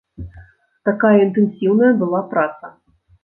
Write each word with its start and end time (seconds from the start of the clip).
Такая 0.89 1.11
інтэнсіўная 1.25 1.91
была 2.01 2.21
праца. 2.35 2.65